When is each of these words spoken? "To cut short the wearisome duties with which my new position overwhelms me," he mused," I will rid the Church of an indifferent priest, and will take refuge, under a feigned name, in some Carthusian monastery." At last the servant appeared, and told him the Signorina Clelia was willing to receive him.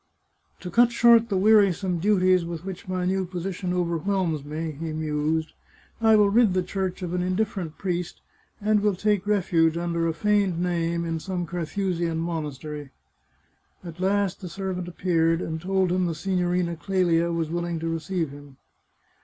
"To 0.61 0.71
cut 0.71 0.91
short 0.91 1.29
the 1.29 1.37
wearisome 1.37 1.99
duties 1.99 2.43
with 2.43 2.65
which 2.65 2.87
my 2.87 3.05
new 3.05 3.23
position 3.23 3.71
overwhelms 3.71 4.43
me," 4.43 4.71
he 4.71 4.93
mused," 4.93 5.53
I 6.01 6.15
will 6.15 6.31
rid 6.31 6.55
the 6.55 6.63
Church 6.63 7.03
of 7.03 7.13
an 7.13 7.21
indifferent 7.21 7.77
priest, 7.77 8.19
and 8.59 8.79
will 8.79 8.95
take 8.95 9.27
refuge, 9.27 9.77
under 9.77 10.07
a 10.07 10.13
feigned 10.15 10.59
name, 10.59 11.05
in 11.05 11.19
some 11.19 11.45
Carthusian 11.45 12.17
monastery." 12.17 12.89
At 13.83 13.99
last 13.99 14.41
the 14.41 14.49
servant 14.49 14.87
appeared, 14.87 15.39
and 15.39 15.61
told 15.61 15.91
him 15.91 16.07
the 16.07 16.15
Signorina 16.15 16.77
Clelia 16.77 17.31
was 17.31 17.51
willing 17.51 17.77
to 17.77 17.87
receive 17.87 18.31
him. 18.31 18.57